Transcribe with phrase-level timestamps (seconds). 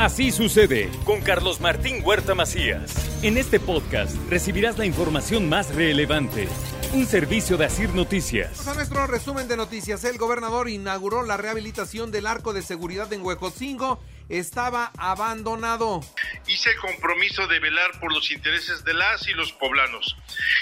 [0.00, 3.22] Así sucede con Carlos Martín Huerta Macías.
[3.22, 6.48] En este podcast recibirás la información más relevante.
[6.94, 8.50] Un servicio de Asir Noticias.
[8.56, 10.02] Vamos a nuestro resumen de noticias.
[10.04, 14.02] El gobernador inauguró la rehabilitación del arco de seguridad en Huejotzingo.
[14.30, 16.00] Estaba abandonado.
[16.46, 20.16] Hice el compromiso de velar por los intereses de las y los poblanos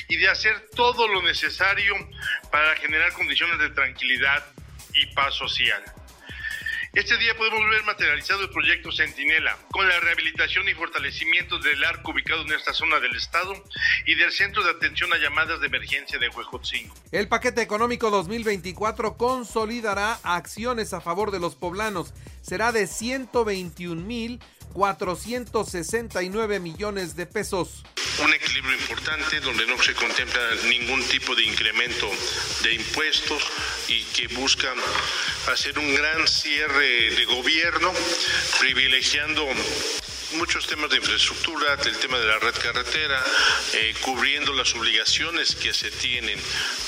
[0.09, 1.95] y de hacer todo lo necesario
[2.51, 4.45] para generar condiciones de tranquilidad
[4.95, 5.81] y paz social.
[6.95, 12.13] Este día podemos ver materializado el proyecto Centinela, con la rehabilitación y fortalecimiento del arco
[12.13, 13.63] ubicado en esta zona del estado
[14.07, 16.95] y del Centro de Atención a Llamadas de Emergencia de Huejotzingo.
[17.13, 22.15] El paquete económico 2024 consolidará acciones a favor de los poblanos.
[22.41, 24.41] Será de 121 mil
[24.73, 27.85] 469 millones de pesos.
[28.23, 32.09] Un equilibrio importante donde no se contempla ningún tipo de incremento
[32.63, 33.43] de impuestos
[33.89, 34.77] y que buscan
[35.51, 37.93] hacer un gran cierre de gobierno,
[38.61, 39.45] privilegiando
[40.37, 43.19] muchos temas de infraestructura, el tema de la red carretera,
[43.75, 46.39] eh, cubriendo las obligaciones que se tienen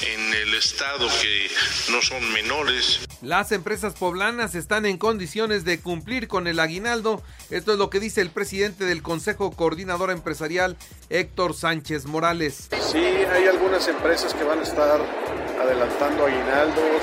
[0.03, 1.51] en el Estado que
[1.91, 3.01] no son menores.
[3.23, 7.23] Las empresas poblanas están en condiciones de cumplir con el aguinaldo.
[7.51, 10.77] Esto es lo que dice el presidente del Consejo Coordinador Empresarial,
[11.09, 12.69] Héctor Sánchez Morales.
[12.93, 15.01] Sí, hay algunas empresas que van a estar
[15.61, 17.03] adelantando aguinaldos,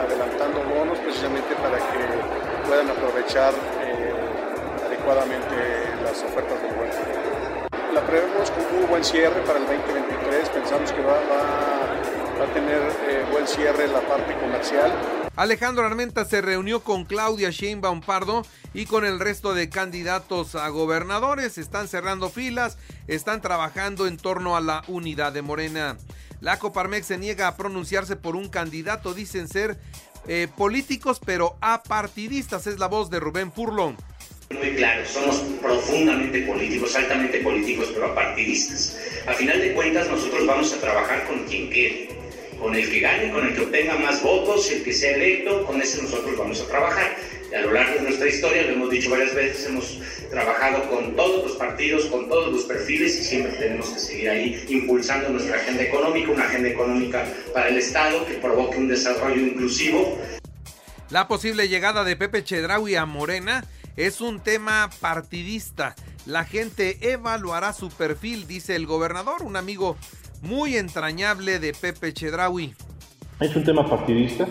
[0.00, 4.12] adelantando bonos, precisamente para que puedan aprovechar eh,
[4.86, 5.54] adecuadamente
[6.02, 6.90] las ofertas del buen
[7.94, 13.26] La prevemos con un buen cierre para el 2023, pensamos que va a tener eh,
[13.30, 14.90] buen cierre la parte comercial.
[15.36, 18.42] Alejandro Armenta se reunió con Claudia Sheinbaum Pardo
[18.74, 21.58] y con el resto de candidatos a gobernadores.
[21.58, 25.96] Están cerrando filas, están trabajando en torno a la unidad de Morena.
[26.40, 29.76] La Coparmex se niega a pronunciarse por un candidato, dicen ser
[30.26, 32.66] eh, políticos pero apartidistas.
[32.66, 33.96] Es la voz de Rubén Furlong.
[34.50, 38.96] Muy claro, somos profundamente políticos, altamente políticos, pero apartidistas.
[39.26, 42.18] A final de cuentas, nosotros vamos a trabajar con quien quede
[42.58, 45.80] con el que gane, con el que obtenga más votos, el que sea electo, con
[45.80, 47.16] ese nosotros vamos a trabajar.
[47.56, 49.98] A lo largo de nuestra historia, lo hemos dicho varias veces, hemos
[50.30, 54.64] trabajado con todos los partidos, con todos los perfiles y siempre tenemos que seguir ahí
[54.68, 60.18] impulsando nuestra agenda económica, una agenda económica para el Estado que provoque un desarrollo inclusivo.
[61.08, 63.64] La posible llegada de Pepe Chedraui a Morena
[63.96, 65.96] es un tema partidista.
[66.26, 69.96] La gente evaluará su perfil, dice el gobernador, un amigo
[70.42, 72.74] muy entrañable de Pepe Chedraui.
[73.40, 74.46] Es un tema partidista.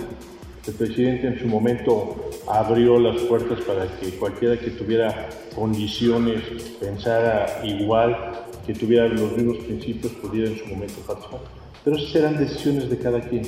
[0.67, 6.44] El presidente en su momento abrió las puertas para que cualquiera que tuviera condiciones
[6.79, 11.39] pensara igual, que tuviera los mismos principios, pudiera en su momento participar.
[11.85, 13.44] Pero esas serán decisiones de cada quien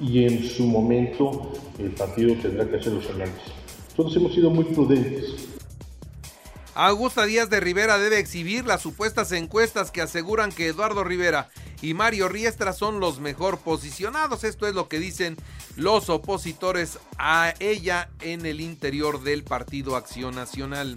[0.00, 3.52] y en su momento el partido tendrá que hacer los análisis.
[3.94, 5.46] Todos hemos sido muy prudentes
[6.78, 11.48] Augusta Díaz de Rivera debe exhibir las supuestas encuestas que aseguran que Eduardo Rivera
[11.82, 14.44] y Mario Riestra son los mejor posicionados.
[14.44, 15.36] Esto es lo que dicen
[15.76, 20.96] los opositores a ella en el interior del Partido Acción Nacional.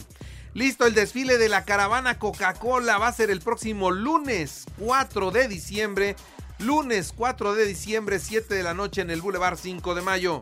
[0.54, 5.48] Listo, el desfile de la caravana Coca-Cola va a ser el próximo lunes 4 de
[5.48, 6.16] diciembre.
[6.58, 10.42] Lunes 4 de diciembre, 7 de la noche en el Boulevard 5 de Mayo.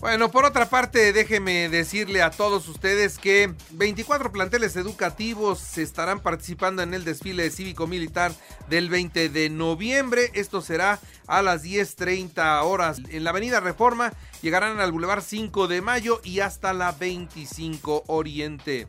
[0.00, 6.20] Bueno, por otra parte, déjeme decirle a todos ustedes que 24 planteles educativos se estarán
[6.20, 8.32] participando en el desfile cívico-militar
[8.70, 10.30] del 20 de noviembre.
[10.32, 14.14] Esto será a las 10.30 horas en la Avenida Reforma.
[14.40, 18.86] Llegarán al Boulevard 5 de Mayo y hasta la 25 Oriente.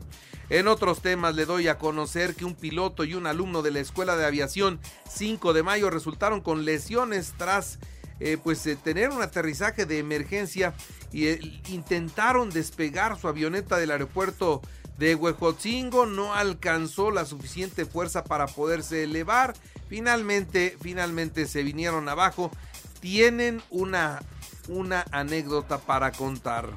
[0.48, 3.80] En otros temas le doy a conocer que un piloto y un alumno de la
[3.80, 4.80] Escuela de Aviación
[5.10, 7.78] 5 de Mayo resultaron con lesiones tras
[8.24, 10.74] eh, pues eh, tener un aterrizaje de emergencia
[11.10, 14.62] y eh, intentaron despegar su avioneta del aeropuerto
[14.96, 19.54] de Huejotzingo, no alcanzó la suficiente fuerza para poderse elevar.
[19.88, 22.52] Finalmente, finalmente se vinieron abajo.
[23.00, 24.22] Tienen una,
[24.68, 26.68] una anécdota para contar.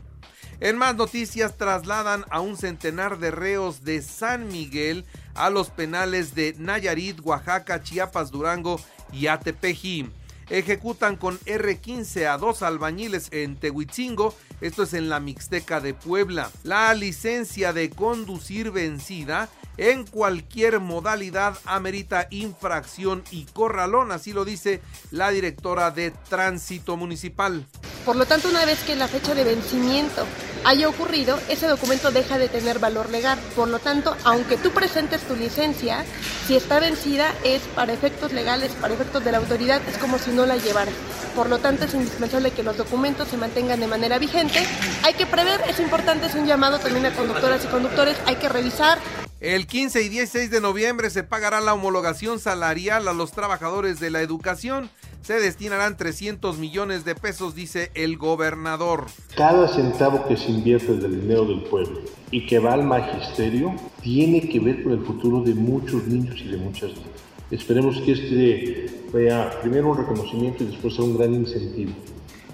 [0.61, 5.05] En más noticias, trasladan a un centenar de reos de San Miguel
[5.35, 8.79] a los penales de Nayarit, Oaxaca, Chiapas, Durango
[9.13, 10.09] y Atepeji
[10.49, 16.51] ejecutan con R15 a dos albañiles en Tehuitzingo Esto es en la Mixteca de Puebla.
[16.63, 24.81] La licencia de conducir vencida en cualquier modalidad amerita infracción y corralón, así lo dice
[25.11, 27.65] la directora de Tránsito Municipal.
[28.05, 30.25] Por lo tanto, una vez que la fecha de vencimiento
[30.65, 33.39] haya ocurrido, ese documento deja de tener valor legal.
[33.55, 36.03] Por lo tanto, aunque tú presentes tu licencia,
[36.47, 40.31] si está vencida es para efectos legales, para efectos de la autoridad, es como si
[40.31, 40.91] no la llevara.
[41.35, 44.65] Por lo tanto, es indispensable que los documentos se mantengan de manera vigente.
[45.03, 48.49] Hay que prever, es importante, es un llamado también a conductoras y conductores, hay que
[48.49, 48.97] revisar
[49.41, 54.09] el 15 y 16 de noviembre se pagará la homologación salarial a los trabajadores de
[54.09, 54.89] la educación.
[55.25, 59.05] Se destinarán 300 millones de pesos, dice el gobernador.
[59.35, 63.73] Cada centavo que se invierte del dinero del pueblo y que va al magisterio
[64.03, 67.09] tiene que ver con el futuro de muchos niños y de muchas niñas.
[67.49, 71.93] Esperemos que este sea primero un reconocimiento y después sea un gran incentivo.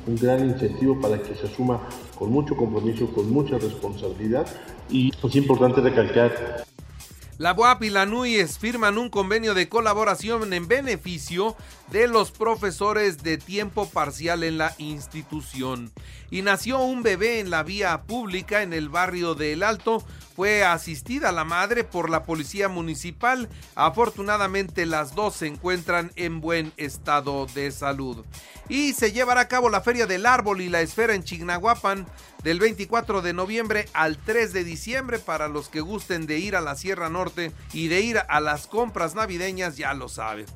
[0.07, 1.81] Un gran incentivo para que se asuma
[2.17, 4.47] con mucho compromiso, con mucha responsabilidad
[4.89, 6.63] y es importante recalcar
[7.41, 11.55] la BUAP y la NUIES firman un convenio de colaboración en beneficio
[11.91, 15.91] de los profesores de tiempo parcial en la institución.
[16.29, 20.03] Y nació un bebé en la vía pública en el barrio de El Alto.
[20.41, 23.47] Fue asistida la madre por la policía municipal.
[23.75, 28.25] Afortunadamente las dos se encuentran en buen estado de salud.
[28.67, 32.07] Y se llevará a cabo la Feria del Árbol y la Esfera en Chignahuapan
[32.43, 36.61] del 24 de noviembre al 3 de diciembre para los que gusten de ir a
[36.61, 40.47] la Sierra Norte y de ir a las compras navideñas ya lo saben.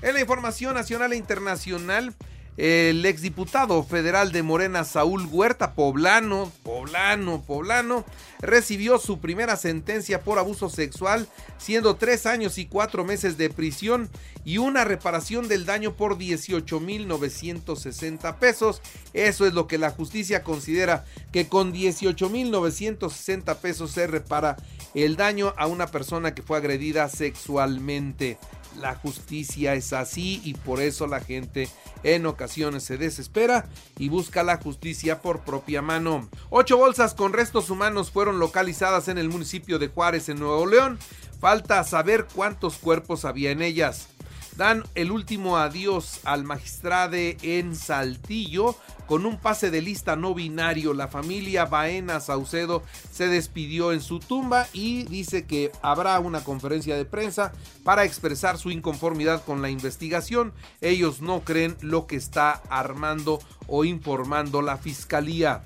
[0.00, 2.14] En la información nacional e internacional,
[2.56, 8.06] el exdiputado federal de Morena, Saúl Huerta, poblano, poblano, poblano,
[8.40, 14.08] recibió su primera sentencia por abuso sexual, siendo tres años y cuatro meses de prisión
[14.44, 18.80] y una reparación del daño por 18.960 pesos.
[19.12, 24.56] Eso es lo que la justicia considera que con 18.960 pesos se repara
[24.94, 28.38] el daño a una persona que fue agredida sexualmente.
[28.80, 31.68] La justicia es así y por eso la gente
[32.02, 33.66] en ocasiones se desespera
[33.98, 36.28] y busca la justicia por propia mano.
[36.50, 40.98] Ocho bolsas con restos humanos fueron localizadas en el municipio de Juárez, en Nuevo León.
[41.40, 44.08] Falta saber cuántos cuerpos había en ellas
[44.56, 48.74] dan el último adiós al magistrade en Saltillo
[49.06, 50.94] con un pase de lista no binario.
[50.94, 52.82] La familia Baena Saucedo
[53.12, 57.52] se despidió en su tumba y dice que habrá una conferencia de prensa
[57.84, 60.52] para expresar su inconformidad con la investigación.
[60.80, 63.38] Ellos no creen lo que está armando
[63.68, 65.62] o informando la fiscalía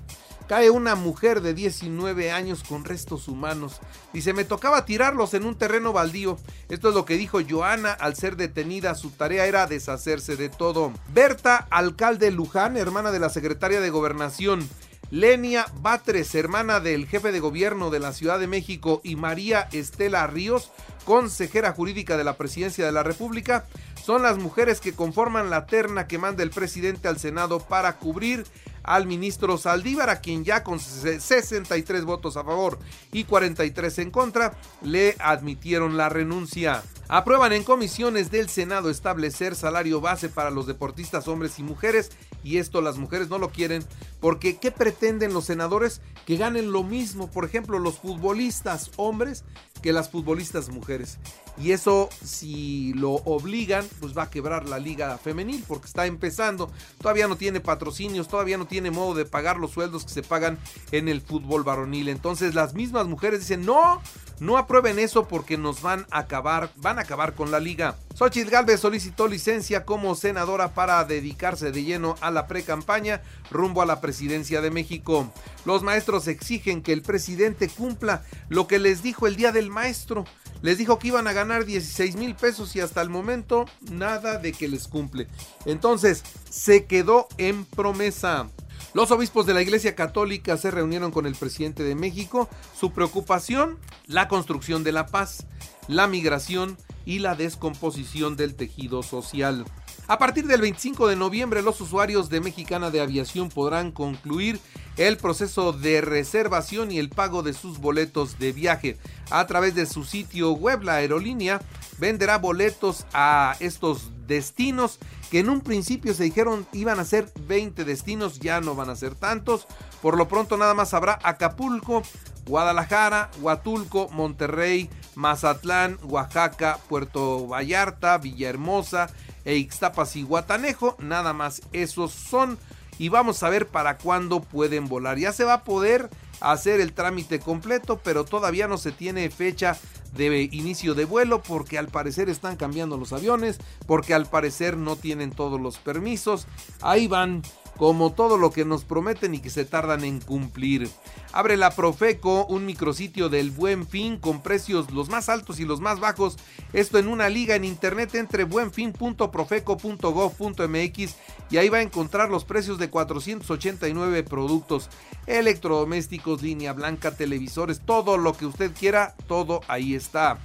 [0.51, 3.79] cae una mujer de 19 años con restos humanos.
[4.11, 6.37] Dice, me tocaba tirarlos en un terreno baldío.
[6.67, 8.93] Esto es lo que dijo Joana al ser detenida.
[8.95, 10.91] Su tarea era deshacerse de todo.
[11.13, 14.67] Berta, alcalde Luján, hermana de la secretaria de Gobernación.
[15.09, 20.27] Lenia Batres, hermana del jefe de gobierno de la Ciudad de México, y María Estela
[20.27, 20.71] Ríos,
[21.05, 23.67] consejera jurídica de la Presidencia de la República,
[24.03, 28.45] son las mujeres que conforman la terna que manda el presidente al Senado para cubrir
[28.83, 32.79] al ministro Saldívar, a quien ya con 63 votos a favor
[33.11, 36.83] y 43 en contra, le admitieron la renuncia.
[37.07, 42.11] Aprueban en comisiones del Senado establecer salario base para los deportistas hombres y mujeres
[42.43, 43.83] y esto las mujeres no lo quieren
[44.21, 45.99] porque ¿qué pretenden los senadores?
[46.25, 49.43] Que ganen lo mismo, por ejemplo, los futbolistas hombres
[49.81, 51.17] que las futbolistas mujeres.
[51.57, 56.71] Y eso si lo obligan, pues va a quebrar la liga femenil porque está empezando,
[56.99, 60.59] todavía no tiene patrocinios, todavía no tiene modo de pagar los sueldos que se pagan
[60.91, 62.09] en el fútbol varonil.
[62.09, 64.01] Entonces las mismas mujeres dicen, no,
[64.41, 67.95] no aprueben eso porque nos van a acabar, van a acabar con la liga.
[68.15, 73.21] Xochitl Galvez solicitó licencia como senadora para dedicarse de lleno a la pre-campaña
[73.51, 75.31] rumbo a la presidencia de México.
[75.63, 80.25] Los maestros exigen que el presidente cumpla lo que les dijo el día del maestro.
[80.63, 84.53] Les dijo que iban a ganar 16 mil pesos y hasta el momento nada de
[84.53, 85.27] que les cumple.
[85.65, 88.49] Entonces, se quedó en promesa.
[88.93, 92.49] Los obispos de la Iglesia Católica se reunieron con el presidente de México.
[92.77, 95.45] Su preocupación, la construcción de la paz,
[95.87, 99.65] la migración y la descomposición del tejido social.
[100.07, 104.59] A partir del 25 de noviembre, los usuarios de Mexicana de Aviación podrán concluir
[105.07, 108.97] el proceso de reservación y el pago de sus boletos de viaje.
[109.29, 111.61] A través de su sitio web, la aerolínea
[111.97, 114.99] venderá boletos a estos destinos
[115.31, 118.95] que en un principio se dijeron iban a ser 20 destinos, ya no van a
[118.95, 119.65] ser tantos.
[120.01, 122.03] Por lo pronto nada más habrá Acapulco,
[122.45, 129.09] Guadalajara, Huatulco, Monterrey, Mazatlán, Oaxaca, Puerto Vallarta, Villahermosa
[129.45, 130.97] e Ixtapas y Guatanejo.
[130.99, 132.59] Nada más esos son
[133.01, 135.17] y vamos a ver para cuándo pueden volar.
[135.17, 139.75] Ya se va a poder hacer el trámite completo, pero todavía no se tiene fecha
[140.15, 144.97] de inicio de vuelo porque al parecer están cambiando los aviones, porque al parecer no
[144.97, 146.45] tienen todos los permisos.
[146.79, 147.41] Ahí van
[147.81, 150.87] como todo lo que nos prometen y que se tardan en cumplir.
[151.31, 155.81] Abre la Profeco, un micrositio del buen fin con precios los más altos y los
[155.81, 156.37] más bajos.
[156.73, 161.15] Esto en una liga en internet entre buenfin.profeco.gov.mx
[161.49, 164.87] y ahí va a encontrar los precios de 489 productos
[165.25, 170.37] electrodomésticos, línea blanca, televisores, todo lo que usted quiera, todo ahí está.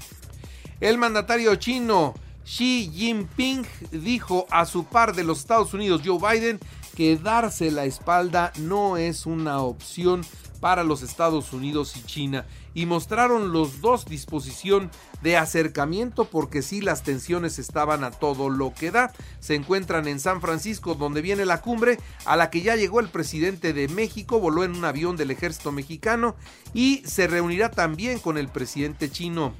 [0.80, 2.14] El mandatario chino
[2.46, 6.60] Xi Jinping dijo a su par de los Estados Unidos, Joe Biden,
[6.96, 10.22] que darse la espalda no es una opción
[10.60, 14.90] para los Estados Unidos y China y mostraron los dos disposición
[15.22, 19.12] de acercamiento porque sí las tensiones estaban a todo lo que da.
[19.40, 23.08] Se encuentran en San Francisco donde viene la cumbre a la que ya llegó el
[23.08, 26.34] presidente de México, voló en un avión del ejército mexicano
[26.74, 29.54] y se reunirá también con el presidente chino.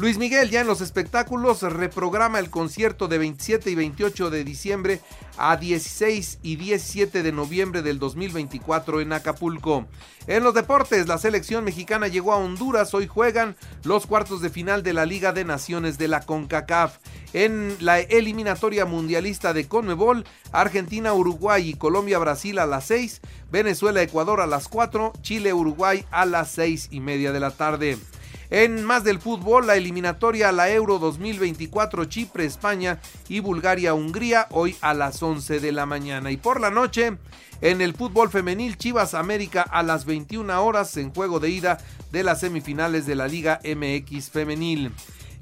[0.00, 5.00] Luis Miguel ya en los espectáculos reprograma el concierto de 27 y 28 de diciembre
[5.36, 9.86] a 16 y 17 de noviembre del 2024 en Acapulco.
[10.28, 12.94] En los deportes, la selección mexicana llegó a Honduras.
[12.94, 16.98] Hoy juegan los cuartos de final de la Liga de Naciones de la CONCACAF.
[17.32, 24.00] En la eliminatoria mundialista de Conmebol, Argentina, Uruguay y Colombia, Brasil a las 6, Venezuela,
[24.00, 27.98] Ecuador a las 4, Chile, Uruguay a las 6 y media de la tarde.
[28.50, 34.46] En más del fútbol, la eliminatoria a la Euro 2024 Chipre, España y Bulgaria, Hungría,
[34.50, 36.30] hoy a las 11 de la mañana.
[36.30, 37.18] Y por la noche,
[37.60, 41.78] en el fútbol femenil, Chivas América a las 21 horas en juego de ida
[42.10, 44.92] de las semifinales de la Liga MX femenil.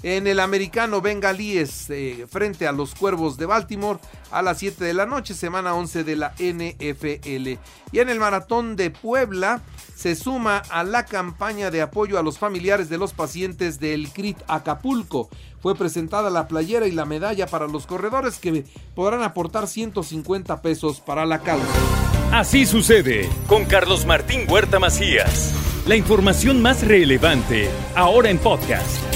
[0.03, 3.99] En el americano bengalíes eh, frente a los Cuervos de Baltimore
[4.31, 7.59] a las 7 de la noche, semana 11 de la NFL.
[7.93, 9.63] Y en el maratón de Puebla
[9.95, 14.39] se suma a la campaña de apoyo a los familiares de los pacientes del CRIT
[14.47, 15.31] Acapulco.
[15.61, 21.01] Fue presentada la playera y la medalla para los corredores que podrán aportar 150 pesos
[21.01, 21.67] para la causa.
[22.33, 25.55] Así sucede con Carlos Martín Huerta Macías.
[25.87, 29.16] La información más relevante ahora en podcast.